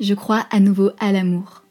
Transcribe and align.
je 0.00 0.14
crois 0.14 0.46
à 0.50 0.60
nouveau 0.60 0.90
à 1.00 1.12
l'amour. 1.12 1.64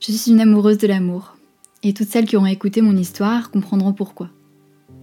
Je 0.00 0.12
suis 0.12 0.32
une 0.32 0.40
amoureuse 0.40 0.78
de 0.78 0.88
l'amour, 0.88 1.36
et 1.82 1.92
toutes 1.92 2.08
celles 2.08 2.26
qui 2.26 2.36
auront 2.36 2.46
écouté 2.46 2.80
mon 2.80 2.96
histoire 2.96 3.50
comprendront 3.50 3.92
pourquoi. 3.92 4.30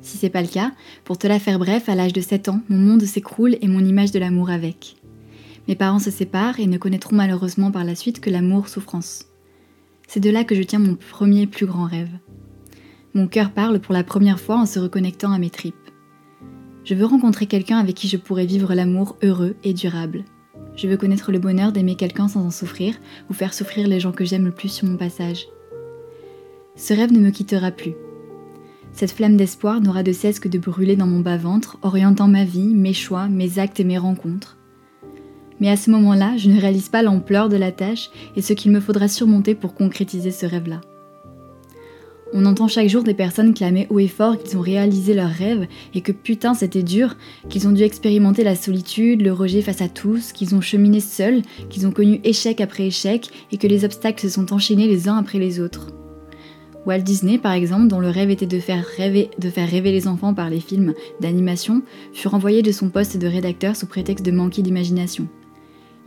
Si 0.02 0.18
c'est 0.18 0.30
pas 0.30 0.42
le 0.42 0.48
cas, 0.48 0.72
pour 1.06 1.18
te 1.18 1.28
la 1.28 1.40
faire 1.40 1.60
bref, 1.60 1.90
à 1.90 1.96
l'âge 1.96 2.14
de 2.14 2.22
7 2.22 2.50
ans, 2.50 2.62
mon 2.70 2.78
monde 2.78 3.04
s'écroule 3.04 3.58
et 3.62 3.68
mon 3.68 3.84
image 3.84 4.12
de 4.12 4.20
l'amour 4.20 4.50
avec. 4.50 4.98
Mes 5.68 5.76
parents 5.76 6.00
se 6.00 6.12
séparent 6.12 6.60
et 6.60 6.68
ne 6.68 6.78
connaîtront 6.78 7.16
malheureusement 7.16 7.72
par 7.72 7.84
la 7.84 7.96
suite 7.96 8.20
que 8.20 8.30
l'amour 8.30 8.70
souffrance. 8.70 9.26
C'est 10.08 10.20
de 10.20 10.30
là 10.30 10.44
que 10.44 10.56
je 10.56 10.64
tiens 10.64 10.80
mon 10.80 10.96
premier 10.96 11.48
plus 11.48 11.66
grand 11.66 11.86
rêve. 11.86 12.12
Mon 13.14 13.28
cœur 13.28 13.52
parle 13.52 13.80
pour 13.80 13.94
la 13.94 14.04
première 14.04 14.40
fois 14.40 14.58
en 14.58 14.66
se 14.66 14.80
reconnectant 14.80 15.32
à 15.32 15.40
mes 15.40 15.50
tripes. 15.50 15.76
Je 16.84 16.94
veux 16.94 17.06
rencontrer 17.06 17.48
quelqu'un 17.48 17.80
avec 17.80 17.96
qui 17.96 18.08
je 18.08 18.18
pourrais 18.18 18.46
vivre 18.46 18.74
l'amour 18.74 19.18
heureux 19.24 19.56
et 19.64 19.74
durable. 19.74 20.24
Je 20.78 20.88
veux 20.88 20.96
connaître 20.96 21.32
le 21.32 21.40
bonheur 21.40 21.72
d'aimer 21.72 21.96
quelqu'un 21.96 22.28
sans 22.28 22.46
en 22.46 22.52
souffrir 22.52 22.96
ou 23.30 23.34
faire 23.34 23.54
souffrir 23.54 23.88
les 23.88 24.00
gens 24.00 24.12
que 24.12 24.24
j'aime 24.24 24.46
le 24.46 24.52
plus 24.52 24.70
sur 24.70 24.88
mon 24.88 24.96
passage. 24.96 25.48
Ce 26.76 26.94
rêve 26.94 27.12
ne 27.12 27.20
me 27.20 27.32
quittera 27.32 27.72
plus. 27.72 27.96
Cette 28.94 29.12
flamme 29.12 29.38
d'espoir 29.38 29.82
n'aura 29.82 30.04
de 30.04 30.12
cesse 30.12 30.40
que 30.40 30.48
de 30.48 30.60
brûler 30.60 30.96
dans 30.96 31.08
mon 31.08 31.20
bas-ventre, 31.20 31.78
orientant 31.82 32.28
ma 32.28 32.46
vie, 32.46 32.76
mes 32.76 32.94
choix, 32.94 33.28
mes 33.28 33.58
actes 33.58 33.80
et 33.80 33.84
mes 33.84 33.98
rencontres. 33.98 34.58
Mais 35.60 35.70
à 35.70 35.78
ce 35.78 35.90
moment-là, 35.90 36.38
je 36.38 36.50
ne 36.50 36.62
réalise 36.62 36.90
pas 36.90 37.02
l'ampleur 37.02 37.50
de 37.50 37.58
la 37.58 37.72
tâche 37.72 38.12
et 38.36 38.44
ce 38.44 38.54
qu'il 38.54 38.72
me 38.72 38.80
faudra 38.80 39.08
surmonter 39.08 39.56
pour 39.56 39.74
concrétiser 39.74 40.30
ce 40.30 40.46
rêve-là. 40.46 40.82
On 42.34 42.46
entend 42.46 42.68
chaque 42.68 42.90
jour 42.90 43.04
des 43.04 43.14
personnes 43.14 43.54
clamer 43.54 43.88
haut 43.90 44.00
et 44.00 44.08
fort 44.08 44.38
qu'ils 44.38 44.58
ont 44.58 44.62
réalisé 44.62 45.14
leurs 45.14 45.30
rêves 45.32 45.68
et 45.94 46.02
que 46.02 46.12
putain 46.12 46.54
c'était 46.54 46.84
dur, 46.84 47.16
qu'ils 47.50 47.68
ont 47.68 47.72
dû 47.72 47.84
expérimenter 47.84 48.44
la 48.44 48.56
solitude, 48.56 49.22
le 49.22 49.32
rejet 49.32 49.62
face 49.62 49.82
à 49.82 49.88
tous, 49.88 50.34
qu'ils 50.34 50.54
ont 50.54 50.62
cheminé 50.62 51.00
seuls, 51.00 51.42
qu'ils 51.70 51.88
ont 51.88 51.92
connu 51.92 52.20
échec 52.24 52.60
après 52.60 52.88
échec 52.88 53.30
et 53.52 53.58
que 53.58 53.68
les 53.68 53.86
obstacles 53.86 54.22
se 54.22 54.30
sont 54.30 54.52
enchaînés 54.54 54.88
les 54.88 55.08
uns 55.08 55.18
après 55.18 55.40
les 55.40 55.60
autres. 55.62 55.88
Walt 56.86 57.00
Disney, 57.00 57.38
par 57.38 57.54
exemple, 57.54 57.88
dont 57.88 58.00
le 58.00 58.10
rêve 58.10 58.30
était 58.30 58.46
de 58.46 58.60
faire 58.60 58.86
rêver, 58.98 59.30
de 59.40 59.50
faire 59.50 59.70
rêver 59.70 59.92
les 59.92 60.08
enfants 60.08 60.34
par 60.34 60.50
les 60.50 60.62
films 60.62 60.94
d'animation, 61.20 61.82
fut 62.14 62.30
renvoyé 62.30 62.62
de 62.62 62.72
son 62.72 62.90
poste 62.90 63.18
de 63.18 63.28
rédacteur 63.28 63.76
sous 63.76 63.88
prétexte 63.88 64.26
de 64.26 64.32
manquer 64.32 64.62
d'imagination. 64.62 65.28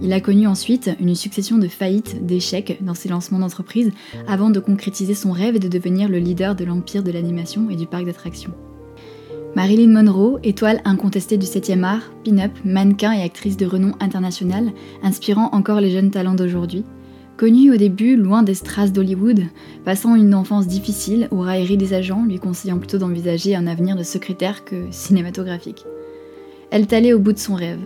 Il 0.03 0.13
a 0.15 0.21
connu 0.21 0.47
ensuite 0.47 0.91
une 0.99 1.15
succession 1.15 1.59
de 1.59 1.69
faillites, 1.69 2.25
d'échecs 2.25 2.79
dans 2.81 2.95
ses 2.95 3.11
lancements 3.11 3.39
d'entreprise 3.39 3.91
avant 4.27 4.49
de 4.49 4.59
concrétiser 4.59 5.15
son 5.15 5.31
rêve 5.31 5.57
et 5.57 5.61
de 5.61 5.69
devenir 5.69 6.09
le 6.09 6.19
leader 6.19 6.55
de 6.55 6.65
l'empire 6.65 7.03
de 7.03 7.13
l'animation 7.13 7.69
et 7.69 7.77
du 7.77 7.87
parc 7.87 8.07
d'attractions. 8.07 8.55
Marilyn 9.57 9.89
Monroe, 9.89 10.39
étoile 10.43 10.81
incontestée 10.85 11.37
du 11.37 11.45
7e 11.45 11.83
art, 11.83 12.13
pin-up, 12.25 12.53
mannequin 12.65 13.13
et 13.13 13.23
actrice 13.23 13.57
de 13.57 13.67
renom 13.67 13.93
international, 14.01 14.73
inspirant 15.03 15.51
encore 15.53 15.81
les 15.81 15.91
jeunes 15.91 16.11
talents 16.11 16.35
d'aujourd'hui. 16.35 16.85
Connue 17.37 17.73
au 17.73 17.77
début 17.77 18.17
loin 18.17 18.43
des 18.43 18.55
strass 18.55 18.93
d'Hollywood, 18.93 19.43
passant 19.85 20.15
une 20.15 20.35
enfance 20.35 20.67
difficile 20.67 21.27
aux 21.31 21.41
railleries 21.41 21.77
des 21.77 21.95
agents, 21.95 22.25
lui 22.25 22.39
conseillant 22.39 22.79
plutôt 22.79 22.99
d'envisager 22.99 23.57
un 23.57 23.67
avenir 23.67 23.97
de 23.97 24.03
secrétaire 24.03 24.65
que 24.65 24.87
cinématographique. 24.91 25.85
Elle 26.71 26.87
est 26.93 27.13
au 27.13 27.19
bout 27.19 27.33
de 27.33 27.39
son 27.39 27.55
rêve, 27.55 27.81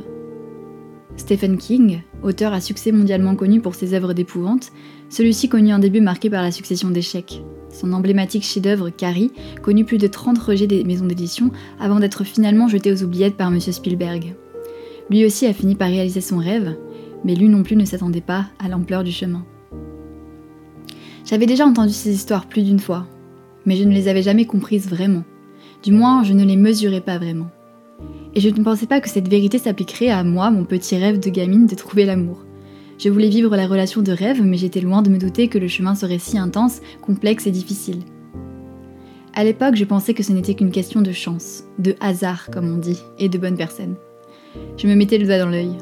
Stephen 1.17 1.59
King, 1.59 2.03
auteur 2.23 2.53
à 2.53 2.61
succès 2.61 2.91
mondialement 2.91 3.37
connu 3.37 3.61
pour 3.61 3.75
ses 3.75 3.95
œuvres 3.95 4.15
d'épouvante, 4.15 4.73
celui-ci 5.09 5.49
connut 5.49 5.73
un 5.73 5.79
début 5.79 6.01
marqué 6.01 6.29
par 6.29 6.43
la 6.43 6.51
succession 6.51 6.91
d'échecs. 6.91 7.43
Son 7.71 7.93
emblématique 7.93 8.45
chef-d'œuvre 8.45 8.91
Carrie 8.91 9.33
connut 9.63 9.85
plus 9.85 9.99
de 9.99 10.07
30 10.07 10.39
rejets 10.39 10.67
des 10.67 10.85
maisons 10.85 11.07
d'édition 11.07 11.51
avant 11.79 12.01
d'être 12.01 12.25
finalement 12.25 12.69
jeté 12.69 12.93
aux 12.93 13.03
oubliettes 13.03 13.37
par 13.37 13.49
M. 13.49 13.61
Spielberg. 13.61 14.35
Lui 15.09 15.25
aussi 15.25 15.47
a 15.47 15.53
fini 15.53 15.77
par 15.77 15.89
réaliser 15.89 16.21
son 16.21 16.39
rêve, 16.39 16.77
mais 17.25 17.35
lui 17.35 17.49
non 17.49 17.63
plus 17.63 17.77
ne 17.77 17.85
s'attendait 17.85 18.21
pas 18.21 18.47
à 18.59 18.69
l'ampleur 18.69 19.05
du 19.05 19.13
chemin. 19.13 19.45
J'avais 21.25 21.47
déjà 21.47 21.65
entendu 21.65 21.93
ces 21.93 22.13
histoires 22.13 22.47
plus 22.47 22.63
d'une 22.63 22.81
fois, 22.81 23.07
mais 23.67 23.77
je 23.77 23.85
ne 23.85 23.95
les 23.95 24.09
avais 24.09 24.23
jamais 24.23 24.47
comprises 24.47 24.89
vraiment. 24.89 25.25
Du 25.83 25.93
moins, 25.93 26.25
je 26.25 26.33
ne 26.33 26.45
les 26.45 26.57
mesurais 26.57 27.01
pas 27.01 27.19
vraiment 27.19 27.49
et 28.35 28.41
je 28.41 28.49
ne 28.49 28.65
pensais 28.65 28.87
pas 28.87 29.01
que 29.01 29.09
cette 29.09 29.29
vérité 29.29 29.59
s'appliquerait 29.59 30.11
à 30.11 30.25
moi, 30.25 30.51
mon 30.51 30.65
petit 30.65 30.97
rêve 30.97 31.21
de 31.21 31.31
gamine 31.31 31.67
de 31.67 31.75
trouver 31.75 32.05
l'amour. 32.05 32.45
Je 32.99 33.09
voulais 33.09 33.29
vivre 33.29 33.57
la 33.57 33.67
relation 33.67 34.03
de 34.03 34.13
rêve, 34.13 34.43
mais 34.43 34.57
j'étais 34.57 34.81
loin 34.81 35.03
de 35.03 35.11
me 35.11 35.19
douter 35.19 35.49
que 35.49 35.59
le 35.59 35.69
chemin 35.69 35.95
serait 35.95 36.19
si 36.19 36.39
intense, 36.39 36.81
complexe 37.01 37.47
et 37.47 37.51
difficile. 37.51 38.01
À 39.35 39.43
l'époque, 39.43 39.75
je 39.75 39.85
pensais 39.85 40.15
que 40.15 40.23
ce 40.23 40.33
n'était 40.33 40.55
qu'une 40.55 40.71
question 40.71 41.01
de 41.01 41.11
chance, 41.11 41.65
de 41.79 41.97
hasard, 42.01 42.51
comme 42.53 42.73
on 42.73 42.79
dit, 42.79 43.01
et 43.19 43.29
de 43.29 43.39
bonne 43.39 43.57
personne. 43.57 43.97
Je 44.77 44.87
me 44.87 44.95
mettais 44.95 45.19
le 45.19 45.27
doigt 45.27 45.39
dans 45.39 45.49
l'œil. 45.49 45.73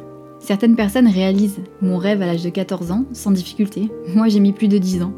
Certaines 0.40 0.74
personnes 0.74 1.06
réalisent 1.06 1.60
mon 1.82 1.98
rêve 1.98 2.22
à 2.22 2.26
l'âge 2.26 2.42
de 2.42 2.48
14 2.50 2.90
ans, 2.90 3.04
sans 3.12 3.30
difficulté. 3.30 3.90
Moi, 4.14 4.28
j'ai 4.28 4.40
mis 4.40 4.52
plus 4.52 4.68
de 4.68 4.78
10 4.78 5.02
ans. 5.02 5.12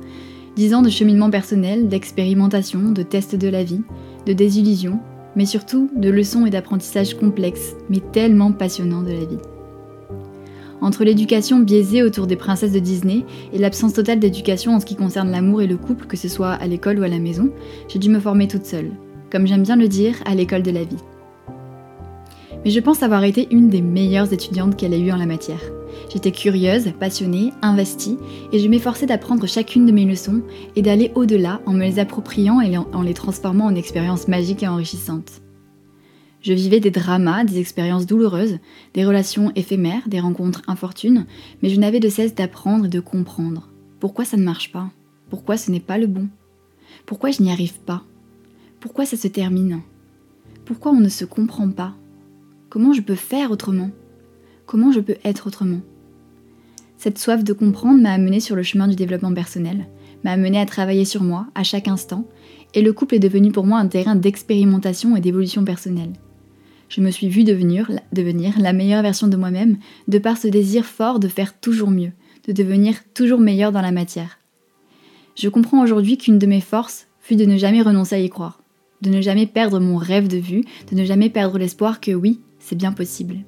10 0.57 0.75
ans 0.75 0.83
de 0.83 0.91
cheminement 0.91 1.31
personnel, 1.31 1.89
d'expérimentation, 1.89 2.91
de 2.91 3.03
tests 3.03 3.37
de 3.37 3.49
la 3.49 3.65
vie, 3.65 3.83
de 4.27 4.33
désillusion, 4.33 5.01
mais 5.37 5.47
surtout 5.47 5.91
de 5.95 6.11
leçons 6.11 6.47
et 6.47 6.51
d'apprentissage 6.51 7.15
complexes, 7.15 7.75
mais 7.89 8.01
tellement 8.13 8.53
passionnants 8.53 9.03
de 9.03 9.13
la 9.13 9.25
vie. 9.25 9.39
Entre 10.81 11.05
l'éducation 11.05 11.61
biaisée 11.61 12.03
autour 12.03 12.27
des 12.27 12.37
princesses 12.37 12.73
de 12.73 12.79
Disney 12.79 13.25
et 13.53 13.59
l'absence 13.59 13.95
totale 13.95 14.21
d'éducation 14.21 14.75
en 14.75 14.81
ce 14.81 14.87
qui 14.87 14.97
concerne 14.97 15.31
l'amour 15.31 15.63
et 15.63 15.67
le 15.67 15.79
couple, 15.79 16.07
que 16.07 16.17
ce 16.17 16.29
soit 16.29 16.53
à 16.53 16.67
l'école 16.67 16.99
ou 16.99 17.05
à 17.05 17.09
la 17.09 17.19
maison, 17.19 17.51
j'ai 17.89 17.99
dû 17.99 18.11
me 18.11 18.21
former 18.21 18.49
toute 18.49 18.67
seule, 18.67 18.91
comme 19.31 19.47
j'aime 19.47 19.63
bien 19.63 19.77
le 19.77 19.89
dire, 19.89 20.17
à 20.27 20.35
l'école 20.35 20.63
de 20.63 20.71
la 20.71 20.85
vie. 20.85 21.03
Mais 22.65 22.71
je 22.71 22.81
pense 22.81 23.03
avoir 23.03 23.25
été 23.25 23.47
une 23.51 23.69
des 23.69 23.83
meilleures 23.83 24.33
étudiantes 24.33 24.77
qu'elle 24.77 24.95
ait 24.95 25.01
eues 25.01 25.13
en 25.13 25.17
la 25.17 25.27
matière. 25.27 25.61
J'étais 26.11 26.33
curieuse, 26.33 26.93
passionnée, 26.99 27.53
investie, 27.61 28.17
et 28.53 28.59
je 28.59 28.69
m'efforçais 28.69 29.07
d'apprendre 29.07 29.47
chacune 29.47 29.85
de 29.87 29.93
mes 29.93 30.07
leçons 30.07 30.43
et 30.75 30.83
d'aller 30.83 31.13
au-delà 31.15 31.61
en 31.67 31.73
me 31.73 31.85
les 31.85 31.99
appropriant 31.99 32.61
et 32.61 32.77
en 32.79 33.03
les 33.03 33.15
transformant 33.15 33.67
en 33.67 33.75
expériences 33.75 34.29
magiques 34.29 34.63
et 34.63 34.69
enrichissantes. 34.69 35.43
Je 36.41 36.53
vivais 36.53 36.81
des 36.81 36.91
dramas, 36.91 37.45
des 37.45 37.59
expériences 37.59 38.07
douloureuses, 38.07 38.59
des 38.93 39.05
relations 39.05 39.51
éphémères, 39.57 40.09
des 40.09 40.21
rencontres 40.21 40.63
infortunes, 40.67 41.27
mais 41.63 41.71
je 41.71 41.81
n'avais 41.81 42.01
de 42.01 42.09
cesse 42.11 42.35
d'apprendre 42.35 42.87
et 42.87 42.91
de 42.91 43.01
comprendre. 43.01 43.71
Pourquoi 43.99 44.25
ça 44.27 44.37
ne 44.37 44.45
marche 44.45 44.71
pas? 44.71 44.91
Pourquoi 45.31 45.57
ce 45.57 45.71
n'est 45.71 45.81
pas 45.81 45.97
le 45.97 46.07
bon? 46.07 46.29
Pourquoi 47.07 47.31
je 47.31 47.43
n'y 47.43 47.51
arrive 47.51 47.81
pas? 47.81 48.03
Pourquoi 48.79 49.07
ça 49.07 49.17
se 49.17 49.29
termine? 49.29 49.81
Pourquoi 50.67 50.93
on 50.93 51.01
ne 51.01 51.09
se 51.09 51.25
comprend 51.25 51.71
pas? 51.71 51.95
Comment 52.75 52.93
je 52.93 53.03
peux 53.03 53.15
faire 53.15 53.53
autrement? 53.53 53.91
Comment 54.67 54.91
je 54.91 54.99
peux 54.99 55.15
être 55.25 55.47
autrement? 55.47 55.81
Cette 56.99 57.21
soif 57.21 57.45
de 57.45 57.53
comprendre 57.53 58.03
m'a 58.03 58.11
amené 58.11 58.41
sur 58.41 58.57
le 58.57 58.65
chemin 58.65 58.89
du 58.89 58.97
développement 58.97 59.33
personnel, 59.33 59.87
m'a 60.25 60.33
amené 60.33 60.59
à 60.59 60.67
travailler 60.67 61.05
sur 61.05 61.23
moi 61.23 61.47
à 61.55 61.63
chaque 61.63 61.87
instant, 61.87 62.27
et 62.75 62.83
le 62.83 62.93
couple 62.93 63.15
est 63.15 63.21
devenu 63.21 63.53
pour 63.53 63.65
moi 63.65 63.79
un 63.79 63.87
terrain 63.87 64.17
d'expérimentation 64.17 65.15
et 65.15 65.21
d'évolution 65.21 65.65
personnelle. 65.65 66.15
Je 66.89 67.01
me 67.01 67.13
suis 67.13 67.29
vue 67.29 67.45
devenir, 67.45 67.93
la 68.59 68.73
meilleure 68.73 69.05
version 69.05 69.29
de 69.29 69.37
moi-même 69.37 69.77
de 70.09 70.19
par 70.19 70.37
ce 70.37 70.49
désir 70.49 70.85
fort 70.85 71.21
de 71.21 71.29
faire 71.29 71.57
toujours 71.57 71.93
mieux, 71.93 72.11
de 72.49 72.53
devenir 72.53 72.97
toujours 73.15 73.39
meilleur 73.39 73.71
dans 73.71 73.83
la 73.83 73.93
matière. 73.93 74.41
Je 75.37 75.49
comprends 75.49 75.81
aujourd'hui 75.81 76.19
qu'une 76.19 76.41
de 76.41 76.47
mes 76.47 76.61
forces 76.61 77.07
fut 77.21 77.37
de 77.37 77.45
ne 77.45 77.57
jamais 77.57 77.83
renoncer 77.83 78.17
à 78.17 78.19
y 78.19 78.29
croire, 78.29 78.65
de 79.01 79.11
ne 79.11 79.21
jamais 79.21 79.47
perdre 79.47 79.79
mon 79.79 79.97
rêve 79.97 80.27
de 80.27 80.39
vue, 80.39 80.65
de 80.91 80.97
ne 80.97 81.05
jamais 81.05 81.31
perdre 81.31 81.57
l'espoir 81.57 82.01
que 82.01 82.11
oui, 82.11 82.41
c'est 82.65 82.77
bien 82.77 82.93
possible. 82.93 83.41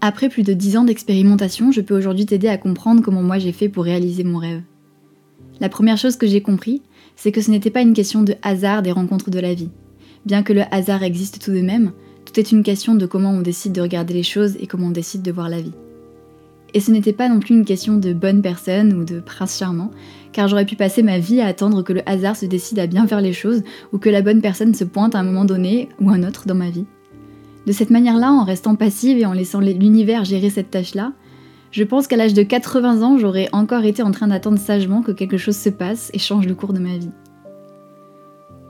Après 0.00 0.30
plus 0.30 0.42
de 0.42 0.54
10 0.54 0.78
ans 0.78 0.84
d'expérimentation, 0.84 1.70
je 1.70 1.82
peux 1.82 1.96
aujourd'hui 1.96 2.24
t'aider 2.24 2.48
à 2.48 2.56
comprendre 2.56 3.02
comment 3.02 3.22
moi 3.22 3.38
j'ai 3.38 3.52
fait 3.52 3.68
pour 3.68 3.84
réaliser 3.84 4.24
mon 4.24 4.38
rêve. 4.38 4.62
La 5.60 5.68
première 5.68 5.98
chose 5.98 6.16
que 6.16 6.26
j'ai 6.26 6.40
compris, 6.40 6.82
c'est 7.14 7.32
que 7.32 7.42
ce 7.42 7.50
n'était 7.50 7.70
pas 7.70 7.82
une 7.82 7.92
question 7.92 8.22
de 8.22 8.36
hasard 8.42 8.82
des 8.82 8.92
rencontres 8.92 9.30
de 9.30 9.40
la 9.40 9.52
vie. 9.52 9.70
Bien 10.24 10.42
que 10.42 10.52
le 10.52 10.62
hasard 10.70 11.02
existe 11.02 11.42
tout 11.42 11.52
de 11.52 11.60
même, 11.60 11.92
tout 12.24 12.40
est 12.40 12.52
une 12.52 12.62
question 12.62 12.94
de 12.94 13.06
comment 13.06 13.32
on 13.32 13.42
décide 13.42 13.72
de 13.72 13.82
regarder 13.82 14.14
les 14.14 14.22
choses 14.22 14.56
et 14.58 14.66
comment 14.66 14.86
on 14.86 14.92
décide 14.92 15.22
de 15.22 15.32
voir 15.32 15.50
la 15.50 15.60
vie. 15.60 15.74
Et 16.74 16.80
ce 16.80 16.90
n'était 16.90 17.12
pas 17.12 17.28
non 17.28 17.40
plus 17.40 17.54
une 17.54 17.64
question 17.64 17.96
de 17.96 18.12
bonne 18.12 18.42
personne 18.42 18.92
ou 18.92 19.04
de 19.04 19.20
prince 19.20 19.58
charmant, 19.58 19.90
car 20.32 20.48
j'aurais 20.48 20.66
pu 20.66 20.76
passer 20.76 21.02
ma 21.02 21.18
vie 21.18 21.40
à 21.40 21.46
attendre 21.46 21.82
que 21.82 21.92
le 21.92 22.08
hasard 22.08 22.36
se 22.36 22.46
décide 22.46 22.78
à 22.78 22.86
bien 22.86 23.06
faire 23.06 23.20
les 23.20 23.32
choses 23.32 23.62
ou 23.92 23.98
que 23.98 24.10
la 24.10 24.22
bonne 24.22 24.42
personne 24.42 24.74
se 24.74 24.84
pointe 24.84 25.14
à 25.14 25.20
un 25.20 25.24
moment 25.24 25.46
donné 25.46 25.88
ou 26.00 26.10
un 26.10 26.22
autre 26.22 26.46
dans 26.46 26.54
ma 26.54 26.70
vie. 26.70 26.86
De 27.66 27.72
cette 27.72 27.90
manière-là, 27.90 28.32
en 28.32 28.44
restant 28.44 28.76
passive 28.76 29.18
et 29.18 29.26
en 29.26 29.32
laissant 29.32 29.60
l'univers 29.60 30.24
gérer 30.24 30.50
cette 30.50 30.70
tâche-là, 30.70 31.12
je 31.70 31.84
pense 31.84 32.06
qu'à 32.06 32.16
l'âge 32.16 32.34
de 32.34 32.42
80 32.42 33.02
ans, 33.02 33.18
j'aurais 33.18 33.48
encore 33.52 33.84
été 33.84 34.02
en 34.02 34.10
train 34.10 34.28
d'attendre 34.28 34.58
sagement 34.58 35.02
que 35.02 35.12
quelque 35.12 35.36
chose 35.36 35.56
se 35.56 35.68
passe 35.68 36.10
et 36.14 36.18
change 36.18 36.46
le 36.46 36.54
cours 36.54 36.72
de 36.72 36.78
ma 36.78 36.96
vie. 36.96 37.10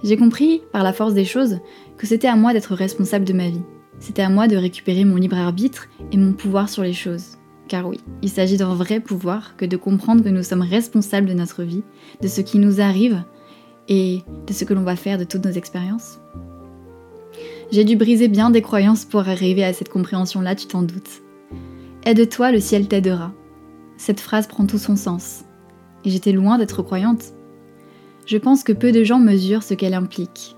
J'ai 0.02 0.16
compris, 0.16 0.62
par 0.72 0.82
la 0.82 0.92
force 0.92 1.14
des 1.14 1.24
choses, 1.24 1.58
que 1.96 2.06
c'était 2.06 2.28
à 2.28 2.36
moi 2.36 2.52
d'être 2.52 2.74
responsable 2.74 3.24
de 3.24 3.32
ma 3.32 3.48
vie. 3.48 3.62
C'était 4.00 4.22
à 4.22 4.28
moi 4.28 4.46
de 4.46 4.56
récupérer 4.56 5.04
mon 5.04 5.16
libre 5.16 5.36
arbitre 5.36 5.88
et 6.12 6.16
mon 6.16 6.32
pouvoir 6.32 6.68
sur 6.68 6.82
les 6.82 6.92
choses. 6.92 7.37
Car 7.68 7.86
oui, 7.86 8.00
il 8.22 8.30
s'agit 8.30 8.56
d'un 8.56 8.74
vrai 8.74 8.98
pouvoir 8.98 9.54
que 9.56 9.66
de 9.66 9.76
comprendre 9.76 10.24
que 10.24 10.30
nous 10.30 10.42
sommes 10.42 10.62
responsables 10.62 11.28
de 11.28 11.34
notre 11.34 11.62
vie, 11.62 11.82
de 12.22 12.28
ce 12.28 12.40
qui 12.40 12.58
nous 12.58 12.80
arrive 12.80 13.22
et 13.88 14.22
de 14.46 14.52
ce 14.54 14.64
que 14.64 14.72
l'on 14.72 14.82
va 14.82 14.96
faire 14.96 15.18
de 15.18 15.24
toutes 15.24 15.44
nos 15.44 15.52
expériences. 15.52 16.18
J'ai 17.70 17.84
dû 17.84 17.96
briser 17.96 18.28
bien 18.28 18.48
des 18.48 18.62
croyances 18.62 19.04
pour 19.04 19.28
arriver 19.28 19.64
à 19.64 19.74
cette 19.74 19.90
compréhension-là, 19.90 20.54
tu 20.54 20.66
t'en 20.66 20.80
doutes. 20.80 21.22
Aide-toi, 22.04 22.52
le 22.52 22.60
ciel 22.60 22.88
t'aidera. 22.88 23.32
Cette 23.98 24.20
phrase 24.20 24.46
prend 24.46 24.64
tout 24.64 24.78
son 24.78 24.96
sens. 24.96 25.44
Et 26.06 26.10
j'étais 26.10 26.32
loin 26.32 26.56
d'être 26.56 26.82
croyante. 26.82 27.34
Je 28.24 28.38
pense 28.38 28.64
que 28.64 28.72
peu 28.72 28.92
de 28.92 29.04
gens 29.04 29.18
mesurent 29.18 29.62
ce 29.62 29.74
qu'elle 29.74 29.94
implique. 29.94 30.56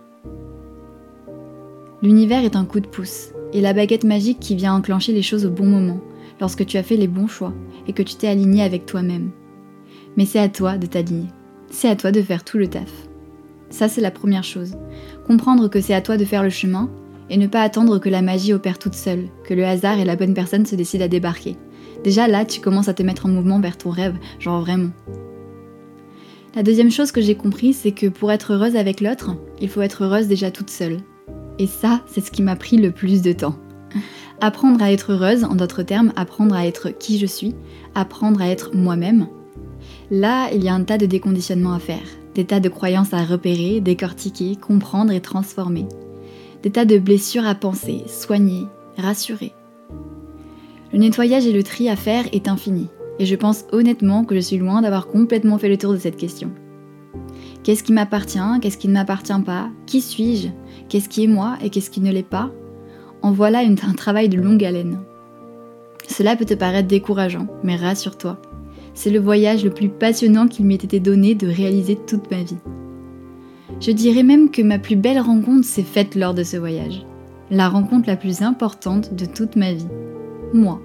L'univers 2.02 2.44
est 2.44 2.56
un 2.56 2.64
coup 2.64 2.78
de 2.78 2.86
pouce, 2.86 3.30
et 3.52 3.60
la 3.60 3.72
baguette 3.72 4.04
magique 4.04 4.38
qui 4.38 4.54
vient 4.54 4.74
enclencher 4.74 5.12
les 5.12 5.22
choses 5.22 5.44
au 5.44 5.50
bon 5.50 5.66
moment, 5.66 6.00
lorsque 6.40 6.66
tu 6.66 6.76
as 6.76 6.82
fait 6.82 6.96
les 6.96 7.08
bons 7.08 7.28
choix 7.28 7.52
et 7.86 7.92
que 7.92 8.02
tu 8.02 8.16
t'es 8.16 8.28
aligné 8.28 8.62
avec 8.62 8.86
toi-même. 8.86 9.30
Mais 10.16 10.24
c'est 10.24 10.38
à 10.38 10.48
toi 10.48 10.78
de 10.78 10.86
t'aligner. 10.86 11.28
C'est 11.70 11.88
à 11.88 11.96
toi 11.96 12.10
de 12.10 12.22
faire 12.22 12.44
tout 12.44 12.58
le 12.58 12.68
taf. 12.68 12.90
Ça, 13.68 13.88
c'est 13.88 14.00
la 14.00 14.10
première 14.10 14.44
chose. 14.44 14.74
Comprendre 15.26 15.68
que 15.68 15.80
c'est 15.80 15.94
à 15.94 16.00
toi 16.00 16.16
de 16.16 16.24
faire 16.24 16.42
le 16.42 16.50
chemin 16.50 16.90
et 17.28 17.36
ne 17.36 17.46
pas 17.46 17.62
attendre 17.62 17.98
que 17.98 18.08
la 18.08 18.22
magie 18.22 18.52
opère 18.52 18.78
toute 18.78 18.94
seule, 18.94 19.28
que 19.44 19.54
le 19.54 19.64
hasard 19.64 20.00
et 20.00 20.04
la 20.04 20.16
bonne 20.16 20.34
personne 20.34 20.66
se 20.66 20.74
décident 20.74 21.04
à 21.04 21.08
débarquer. 21.08 21.56
Déjà 22.02 22.26
là, 22.26 22.44
tu 22.44 22.60
commences 22.60 22.88
à 22.88 22.94
te 22.94 23.04
mettre 23.04 23.26
en 23.26 23.28
mouvement 23.28 23.60
vers 23.60 23.78
ton 23.78 23.90
rêve, 23.90 24.16
genre 24.40 24.60
vraiment. 24.60 24.90
La 26.56 26.64
deuxième 26.64 26.90
chose 26.90 27.12
que 27.12 27.20
j'ai 27.20 27.36
compris, 27.36 27.72
c'est 27.72 27.92
que 27.92 28.08
pour 28.08 28.32
être 28.32 28.54
heureuse 28.54 28.74
avec 28.74 29.00
l'autre, 29.00 29.36
il 29.60 29.68
faut 29.68 29.82
être 29.82 30.02
heureuse 30.02 30.26
déjà 30.26 30.50
toute 30.50 30.70
seule. 30.70 30.96
Et 31.60 31.68
ça, 31.68 32.00
c'est 32.06 32.24
ce 32.24 32.32
qui 32.32 32.42
m'a 32.42 32.56
pris 32.56 32.76
le 32.76 32.90
plus 32.90 33.22
de 33.22 33.32
temps. 33.32 33.54
Apprendre 34.40 34.82
à 34.82 34.92
être 34.92 35.12
heureuse, 35.12 35.44
en 35.44 35.54
d'autres 35.54 35.82
termes, 35.82 36.12
apprendre 36.16 36.54
à 36.54 36.66
être 36.66 36.90
qui 36.90 37.18
je 37.18 37.26
suis, 37.26 37.54
apprendre 37.94 38.40
à 38.40 38.48
être 38.48 38.74
moi-même. 38.74 39.26
Là, 40.10 40.48
il 40.52 40.64
y 40.64 40.68
a 40.68 40.74
un 40.74 40.82
tas 40.82 40.98
de 40.98 41.06
déconditionnements 41.06 41.74
à 41.74 41.78
faire, 41.78 42.06
des 42.34 42.44
tas 42.44 42.60
de 42.60 42.68
croyances 42.68 43.12
à 43.12 43.24
repérer, 43.24 43.80
décortiquer, 43.80 44.56
comprendre 44.56 45.12
et 45.12 45.20
transformer. 45.20 45.86
Des 46.62 46.70
tas 46.70 46.84
de 46.84 46.98
blessures 46.98 47.46
à 47.46 47.54
penser, 47.54 48.02
soigner, 48.06 48.66
rassurer. 48.96 49.52
Le 50.92 50.98
nettoyage 50.98 51.46
et 51.46 51.52
le 51.52 51.62
tri 51.62 51.88
à 51.88 51.96
faire 51.96 52.24
est 52.32 52.48
infini, 52.48 52.88
et 53.18 53.26
je 53.26 53.36
pense 53.36 53.64
honnêtement 53.72 54.24
que 54.24 54.34
je 54.34 54.40
suis 54.40 54.58
loin 54.58 54.82
d'avoir 54.82 55.06
complètement 55.06 55.58
fait 55.58 55.68
le 55.68 55.78
tour 55.78 55.92
de 55.92 55.98
cette 55.98 56.16
question. 56.16 56.50
Qu'est-ce 57.62 57.82
qui 57.82 57.92
m'appartient 57.92 58.38
Qu'est-ce 58.60 58.78
qui 58.78 58.88
ne 58.88 58.94
m'appartient 58.94 59.42
pas 59.44 59.68
Qui 59.86 60.00
suis-je 60.00 60.48
Qu'est-ce 60.88 61.08
qui 61.08 61.24
est 61.24 61.28
moi 61.28 61.58
et 61.62 61.70
qu'est-ce 61.70 61.90
qui 61.90 62.00
ne 62.00 62.10
l'est 62.10 62.22
pas? 62.22 62.50
En 63.22 63.32
voilà 63.32 63.58
un 63.60 63.94
travail 63.94 64.28
de 64.28 64.40
longue 64.40 64.64
haleine. 64.64 64.98
Cela 66.08 66.36
peut 66.36 66.44
te 66.44 66.54
paraître 66.54 66.88
décourageant, 66.88 67.46
mais 67.62 67.76
rassure-toi, 67.76 68.38
c'est 68.94 69.10
le 69.10 69.20
voyage 69.20 69.64
le 69.64 69.70
plus 69.70 69.88
passionnant 69.88 70.48
qu'il 70.48 70.66
m'ait 70.66 70.74
été 70.74 71.00
donné 71.00 71.34
de 71.34 71.46
réaliser 71.46 71.96
toute 71.96 72.30
ma 72.30 72.42
vie. 72.42 72.58
Je 73.80 73.92
dirais 73.92 74.22
même 74.22 74.50
que 74.50 74.62
ma 74.62 74.78
plus 74.78 74.96
belle 74.96 75.20
rencontre 75.20 75.64
s'est 75.64 75.82
faite 75.82 76.14
lors 76.14 76.34
de 76.34 76.42
ce 76.42 76.56
voyage. 76.56 77.06
La 77.50 77.68
rencontre 77.68 78.08
la 78.08 78.16
plus 78.16 78.42
importante 78.42 79.14
de 79.14 79.24
toute 79.24 79.56
ma 79.56 79.72
vie. 79.72 79.88
Moi. 80.52 80.80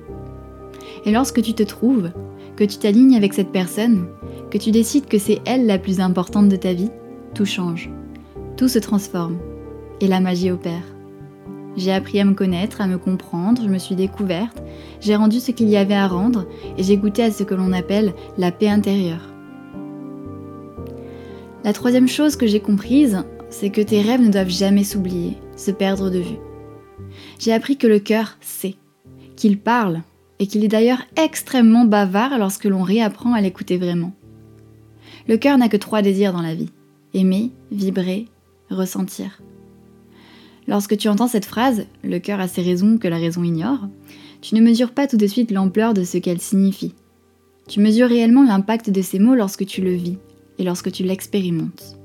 Et 1.06 1.12
lorsque 1.12 1.42
tu 1.42 1.54
te 1.54 1.64
trouves, 1.64 2.12
que 2.56 2.64
tu 2.64 2.78
t'alignes 2.78 3.16
avec 3.16 3.34
cette 3.34 3.52
personne, 3.52 4.08
que 4.50 4.58
tu 4.58 4.72
décides 4.72 5.08
que 5.08 5.20
c'est 5.20 5.42
elle 5.46 5.66
la 5.66 5.78
plus 5.78 6.00
importante 6.00 6.50
de 6.50 6.56
ta 6.56 6.74
vie, 6.74 6.90
tout 7.34 7.46
change. 7.46 7.90
Tout 8.56 8.68
se 8.68 8.80
transforme 8.80 9.38
et 10.00 10.08
la 10.08 10.22
magie 10.22 10.52
opère. 10.52 10.94
J'ai 11.77 11.92
appris 11.92 12.19
à 12.19 12.25
me 12.25 12.33
connaître, 12.33 12.81
à 12.81 12.88
me 12.88 12.98
comprendre, 12.98 13.62
je 13.63 13.69
me 13.69 13.77
suis 13.77 13.95
découverte, 13.95 14.62
j'ai 15.01 15.16
rendu 15.16 15.39
ce 15.39 15.51
qu'il 15.51 15.69
y 15.69 15.77
avait 15.77 15.95
à 15.95 16.07
rendre 16.07 16.45
et 16.77 16.83
j'ai 16.83 16.98
goûté 16.98 17.24
à 17.24 17.31
ce 17.31 17.44
que 17.44 17.54
l'on 17.54 17.74
appelle 17.74 18.13
la 18.38 18.51
paix 18.51 18.69
intérieure. 18.69 19.33
La 21.63 21.74
troisième 21.74 22.07
chose 22.07 22.36
que 22.36 22.48
j'ai 22.48 22.60
comprise, 22.60 23.24
c'est 23.50 23.72
que 23.72 23.81
tes 23.81 24.01
rêves 24.01 24.22
ne 24.22 24.31
doivent 24.31 24.50
jamais 24.50 24.83
s'oublier, 24.83 25.38
se 25.56 25.72
perdre 25.72 26.10
de 26.10 26.19
vue. 26.19 26.39
J'ai 27.39 27.54
appris 27.54 27.77
que 27.77 27.88
le 27.88 28.00
cœur 28.00 28.38
sait, 28.39 28.75
qu'il 29.36 29.60
parle, 29.60 30.01
et 30.39 30.48
qu'il 30.48 30.63
est 30.63 30.69
d'ailleurs 30.69 31.01
extrêmement 31.16 31.86
bavard 31.86 32.38
lorsque 32.38 32.66
l'on 32.66 32.83
réapprend 32.83 33.33
à 33.33 33.42
l'écouter 33.42 33.77
vraiment. 33.77 34.13
Le 35.27 35.38
cœur 35.38 35.57
n'a 35.57 35.69
que 35.69 35.77
trois 35.77 36.01
désirs 36.01 36.33
dans 36.33 36.42
la 36.42 36.56
vie 36.56 36.72
aimer, 37.13 37.51
vibrer, 37.72 38.25
ressentir. 38.69 39.42
Lorsque 40.67 40.97
tu 40.97 41.09
entends 41.09 41.27
cette 41.27 41.45
phrase, 41.45 41.85
le 42.03 42.19
cœur 42.19 42.39
a 42.39 42.47
ses 42.47 42.62
raisons 42.62 42.97
que 42.97 43.07
la 43.07 43.17
raison 43.17 43.44
ignore, 43.44 43.88
tu 44.41 44.56
ne 44.56 44.62
mesures 44.62 44.91
pas 44.91 45.07
tout 45.07 45.17
de 45.17 45.27
suite 45.27 45.51
l'ampleur 45.51 45.94
de 45.94 46.03
ce 46.03 46.17
qu'elle 46.17 46.41
signifie. 46.41 46.94
Tu 47.67 47.79
mesures 47.79 48.09
réellement 48.09 48.44
l'impact 48.44 48.89
de 48.89 49.01
ces 49.01 49.19
mots 49.19 49.35
lorsque 49.35 49.65
tu 49.65 49.81
le 49.81 49.94
vis 49.94 50.17
et 50.57 50.63
lorsque 50.63 50.91
tu 50.91 51.03
l'expérimentes. 51.03 51.97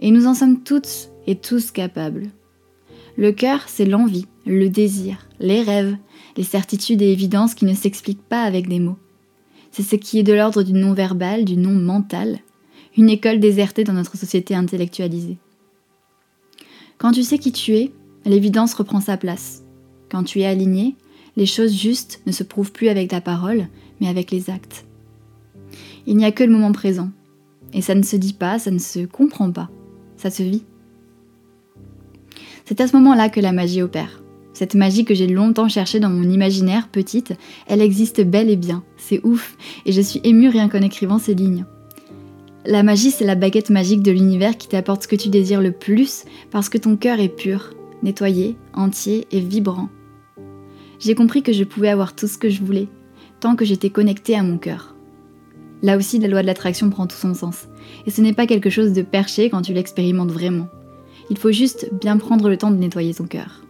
Et 0.00 0.10
nous 0.10 0.26
en 0.26 0.34
sommes 0.34 0.62
toutes 0.62 1.10
et 1.26 1.36
tous 1.36 1.70
capables. 1.70 2.28
Le 3.16 3.32
cœur, 3.32 3.64
c'est 3.66 3.84
l'envie, 3.84 4.26
le 4.46 4.68
désir, 4.68 5.28
les 5.40 5.62
rêves, 5.62 5.96
les 6.36 6.42
certitudes 6.42 7.02
et 7.02 7.12
évidences 7.12 7.54
qui 7.54 7.66
ne 7.66 7.74
s'expliquent 7.74 8.28
pas 8.28 8.42
avec 8.42 8.68
des 8.68 8.80
mots. 8.80 8.98
C'est 9.70 9.82
ce 9.82 9.96
qui 9.96 10.18
est 10.18 10.24
de 10.24 10.32
l'ordre 10.32 10.62
du 10.62 10.72
non-verbal, 10.72 11.44
du 11.44 11.56
non-mental, 11.56 12.38
une 12.96 13.10
école 13.10 13.40
désertée 13.40 13.84
dans 13.84 13.92
notre 13.92 14.16
société 14.16 14.54
intellectualisée. 14.54 15.38
Quand 17.00 17.12
tu 17.12 17.22
sais 17.22 17.38
qui 17.38 17.50
tu 17.50 17.74
es, 17.76 17.92
l'évidence 18.26 18.74
reprend 18.74 19.00
sa 19.00 19.16
place. 19.16 19.62
Quand 20.10 20.22
tu 20.22 20.40
es 20.40 20.46
aligné, 20.46 20.96
les 21.34 21.46
choses 21.46 21.74
justes 21.74 22.20
ne 22.26 22.32
se 22.32 22.42
prouvent 22.42 22.72
plus 22.72 22.90
avec 22.90 23.08
ta 23.08 23.22
parole, 23.22 23.68
mais 24.00 24.08
avec 24.08 24.30
les 24.30 24.50
actes. 24.50 24.84
Il 26.06 26.18
n'y 26.18 26.26
a 26.26 26.30
que 26.30 26.44
le 26.44 26.52
moment 26.52 26.72
présent. 26.72 27.08
Et 27.72 27.80
ça 27.80 27.94
ne 27.94 28.02
se 28.02 28.16
dit 28.16 28.34
pas, 28.34 28.58
ça 28.58 28.70
ne 28.70 28.78
se 28.78 29.06
comprend 29.06 29.50
pas. 29.50 29.70
Ça 30.18 30.28
se 30.28 30.42
vit. 30.42 30.64
C'est 32.66 32.82
à 32.82 32.86
ce 32.86 32.94
moment-là 32.98 33.30
que 33.30 33.40
la 33.40 33.52
magie 33.52 33.80
opère. 33.80 34.22
Cette 34.52 34.74
magie 34.74 35.06
que 35.06 35.14
j'ai 35.14 35.26
longtemps 35.26 35.70
cherchée 35.70 36.00
dans 36.00 36.10
mon 36.10 36.28
imaginaire 36.28 36.88
petite, 36.88 37.32
elle 37.66 37.80
existe 37.80 38.20
bel 38.20 38.50
et 38.50 38.56
bien. 38.56 38.84
C'est 38.98 39.24
ouf. 39.24 39.56
Et 39.86 39.92
je 39.92 40.02
suis 40.02 40.20
émue 40.22 40.50
rien 40.50 40.68
qu'en 40.68 40.82
écrivant 40.82 41.18
ces 41.18 41.34
lignes. 41.34 41.64
La 42.66 42.82
magie, 42.82 43.10
c'est 43.10 43.24
la 43.24 43.36
baguette 43.36 43.70
magique 43.70 44.02
de 44.02 44.10
l'univers 44.10 44.58
qui 44.58 44.68
t'apporte 44.68 45.04
ce 45.04 45.08
que 45.08 45.16
tu 45.16 45.30
désires 45.30 45.62
le 45.62 45.72
plus 45.72 46.24
parce 46.50 46.68
que 46.68 46.76
ton 46.76 46.96
cœur 46.96 47.18
est 47.18 47.30
pur, 47.30 47.72
nettoyé, 48.02 48.56
entier 48.74 49.26
et 49.30 49.40
vibrant. 49.40 49.88
J'ai 50.98 51.14
compris 51.14 51.42
que 51.42 51.54
je 51.54 51.64
pouvais 51.64 51.88
avoir 51.88 52.14
tout 52.14 52.26
ce 52.26 52.36
que 52.36 52.50
je 52.50 52.62
voulais, 52.62 52.88
tant 53.40 53.56
que 53.56 53.64
j'étais 53.64 53.88
connectée 53.88 54.36
à 54.36 54.42
mon 54.42 54.58
cœur. 54.58 54.94
Là 55.80 55.96
aussi, 55.96 56.18
la 56.18 56.28
loi 56.28 56.42
de 56.42 56.46
l'attraction 56.46 56.90
prend 56.90 57.06
tout 57.06 57.16
son 57.16 57.32
sens. 57.32 57.68
Et 58.04 58.10
ce 58.10 58.20
n'est 58.20 58.34
pas 58.34 58.46
quelque 58.46 58.68
chose 58.68 58.92
de 58.92 59.00
perché 59.00 59.48
quand 59.48 59.62
tu 59.62 59.72
l'expérimentes 59.72 60.30
vraiment. 60.30 60.68
Il 61.30 61.38
faut 61.38 61.52
juste 61.52 61.88
bien 61.98 62.18
prendre 62.18 62.50
le 62.50 62.58
temps 62.58 62.70
de 62.70 62.76
nettoyer 62.76 63.14
ton 63.14 63.24
cœur. 63.24 63.64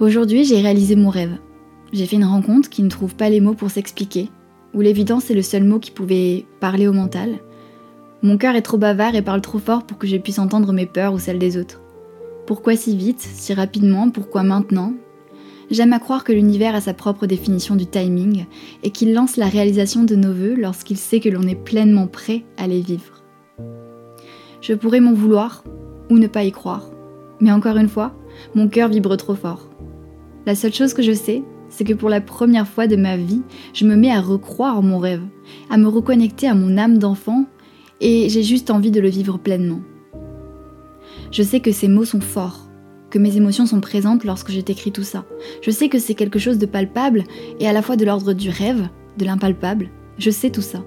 Aujourd'hui, 0.00 0.44
j'ai 0.44 0.60
réalisé 0.60 0.96
mon 0.96 1.10
rêve. 1.10 1.38
J'ai 1.92 2.06
fait 2.06 2.16
une 2.16 2.24
rencontre 2.24 2.68
qui 2.68 2.82
ne 2.82 2.88
trouve 2.88 3.14
pas 3.14 3.30
les 3.30 3.40
mots 3.40 3.54
pour 3.54 3.70
s'expliquer, 3.70 4.30
où 4.74 4.80
l'évidence 4.80 5.30
est 5.30 5.34
le 5.34 5.42
seul 5.42 5.64
mot 5.64 5.78
qui 5.78 5.90
pouvait 5.90 6.46
parler 6.60 6.86
au 6.86 6.92
mental. 6.92 7.38
Mon 8.22 8.36
cœur 8.36 8.54
est 8.54 8.62
trop 8.62 8.76
bavard 8.76 9.14
et 9.14 9.22
parle 9.22 9.40
trop 9.40 9.58
fort 9.58 9.84
pour 9.84 9.98
que 9.98 10.06
je 10.06 10.16
puisse 10.16 10.38
entendre 10.38 10.72
mes 10.72 10.86
peurs 10.86 11.14
ou 11.14 11.18
celles 11.18 11.38
des 11.38 11.56
autres. 11.56 11.80
Pourquoi 12.46 12.76
si 12.76 12.96
vite, 12.96 13.20
si 13.20 13.54
rapidement, 13.54 14.10
pourquoi 14.10 14.42
maintenant? 14.42 14.92
J'aime 15.70 15.92
à 15.92 16.00
croire 16.00 16.24
que 16.24 16.32
l'univers 16.32 16.74
a 16.74 16.80
sa 16.80 16.94
propre 16.94 17.26
définition 17.26 17.76
du 17.76 17.86
timing 17.86 18.46
et 18.82 18.90
qu'il 18.90 19.14
lance 19.14 19.36
la 19.36 19.46
réalisation 19.46 20.02
de 20.02 20.16
nos 20.16 20.32
voeux 20.32 20.56
lorsqu'il 20.56 20.96
sait 20.96 21.20
que 21.20 21.28
l'on 21.28 21.42
est 21.42 21.54
pleinement 21.54 22.08
prêt 22.08 22.44
à 22.56 22.66
les 22.66 22.80
vivre. 22.80 23.22
Je 24.60 24.74
pourrais 24.74 25.00
m'en 25.00 25.12
vouloir 25.12 25.62
ou 26.10 26.18
ne 26.18 26.26
pas 26.26 26.42
y 26.42 26.50
croire, 26.50 26.90
mais 27.40 27.52
encore 27.52 27.76
une 27.76 27.88
fois, 27.88 28.12
mon 28.54 28.68
cœur 28.68 28.88
vibre 28.88 29.16
trop 29.16 29.36
fort. 29.36 29.70
La 30.44 30.54
seule 30.54 30.74
chose 30.74 30.92
que 30.92 31.02
je 31.02 31.12
sais, 31.12 31.44
c'est 31.70 31.84
que 31.84 31.94
pour 31.94 32.10
la 32.10 32.20
première 32.20 32.68
fois 32.68 32.86
de 32.86 32.96
ma 32.96 33.16
vie, 33.16 33.42
je 33.72 33.86
me 33.86 33.96
mets 33.96 34.12
à 34.12 34.20
recroire 34.20 34.82
mon 34.82 34.98
rêve, 34.98 35.22
à 35.70 35.78
me 35.78 35.88
reconnecter 35.88 36.46
à 36.46 36.54
mon 36.54 36.76
âme 36.76 36.98
d'enfant, 36.98 37.46
et 38.00 38.28
j'ai 38.28 38.42
juste 38.42 38.70
envie 38.70 38.90
de 38.90 39.00
le 39.00 39.08
vivre 39.08 39.38
pleinement. 39.38 39.80
Je 41.30 41.42
sais 41.42 41.60
que 41.60 41.72
ces 41.72 41.88
mots 41.88 42.04
sont 42.04 42.20
forts, 42.20 42.68
que 43.08 43.18
mes 43.18 43.36
émotions 43.36 43.66
sont 43.66 43.80
présentes 43.80 44.24
lorsque 44.24 44.50
j'ai 44.50 44.64
écrit 44.66 44.92
tout 44.92 45.02
ça. 45.02 45.24
Je 45.62 45.70
sais 45.70 45.88
que 45.88 45.98
c'est 45.98 46.14
quelque 46.14 46.38
chose 46.38 46.58
de 46.58 46.66
palpable 46.66 47.24
et 47.58 47.68
à 47.68 47.72
la 47.72 47.82
fois 47.82 47.96
de 47.96 48.04
l'ordre 48.04 48.32
du 48.32 48.50
rêve, 48.50 48.88
de 49.16 49.24
l'impalpable. 49.24 49.90
Je 50.18 50.30
sais 50.30 50.50
tout 50.50 50.62
ça. 50.62 50.84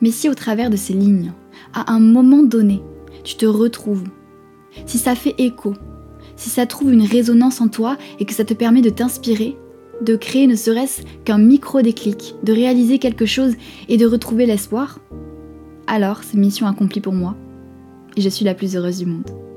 Mais 0.00 0.10
si 0.10 0.28
au 0.28 0.34
travers 0.34 0.70
de 0.70 0.76
ces 0.76 0.92
lignes, 0.92 1.32
à 1.72 1.92
un 1.92 2.00
moment 2.00 2.42
donné, 2.42 2.82
tu 3.24 3.36
te 3.36 3.46
retrouves, 3.46 4.04
si 4.86 4.98
ça 4.98 5.14
fait 5.14 5.34
écho, 5.38 5.74
si 6.36 6.50
ça 6.50 6.66
trouve 6.66 6.92
une 6.92 7.02
résonance 7.02 7.60
en 7.60 7.68
toi 7.68 7.96
et 8.18 8.24
que 8.24 8.32
ça 8.32 8.44
te 8.44 8.54
permet 8.54 8.80
de 8.80 8.90
t'inspirer, 8.90 9.56
de 10.00 10.16
créer 10.16 10.46
ne 10.46 10.56
serait-ce 10.56 11.02
qu'un 11.24 11.38
micro-déclic, 11.38 12.34
de 12.42 12.52
réaliser 12.52 12.98
quelque 12.98 13.26
chose 13.26 13.54
et 13.88 13.96
de 13.96 14.06
retrouver 14.06 14.46
l'espoir, 14.46 15.00
alors 15.86 16.22
c'est 16.22 16.38
mission 16.38 16.66
accomplie 16.66 17.00
pour 17.00 17.14
moi 17.14 17.34
et 18.16 18.20
je 18.20 18.28
suis 18.28 18.44
la 18.44 18.54
plus 18.54 18.76
heureuse 18.76 18.98
du 18.98 19.06
monde. 19.06 19.47